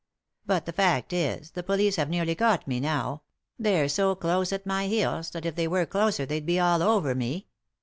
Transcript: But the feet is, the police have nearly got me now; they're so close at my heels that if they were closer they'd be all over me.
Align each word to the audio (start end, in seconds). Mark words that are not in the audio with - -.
But 0.47 0.65
the 0.65 0.73
feet 0.73 1.13
is, 1.13 1.51
the 1.51 1.61
police 1.61 1.97
have 1.97 2.09
nearly 2.09 2.33
got 2.33 2.67
me 2.67 2.79
now; 2.79 3.21
they're 3.59 3.87
so 3.87 4.15
close 4.15 4.51
at 4.51 4.65
my 4.65 4.87
heels 4.87 5.29
that 5.29 5.45
if 5.45 5.53
they 5.53 5.67
were 5.67 5.85
closer 5.85 6.25
they'd 6.25 6.43
be 6.47 6.59
all 6.59 6.81
over 6.81 7.13
me. 7.13 7.45